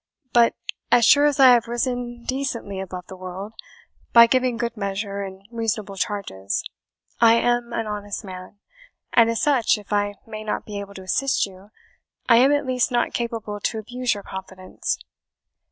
[0.33, 0.55] But
[0.91, 3.53] as sure as I have risen decently above the world,
[4.13, 6.63] by giving good measure and reasonable charges,
[7.19, 8.57] I am an honest man;
[9.13, 11.69] and as such, if I may not be able to assist you,
[12.27, 14.97] I am, at least, not capable to abuse your confidence.